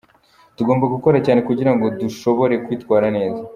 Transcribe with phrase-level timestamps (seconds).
[0.57, 3.41] Tugomba gukora cyane kugirango dushobore kwitwara neza.